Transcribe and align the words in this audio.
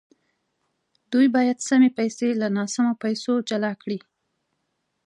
دوی 1.11 1.27
باید 1.35 1.65
سمې 1.69 1.89
پیسې 1.97 2.27
له 2.41 2.47
ناسمو 2.57 2.93
پیسو 3.03 3.31
جلا 3.49 3.71
کړي 3.81 3.99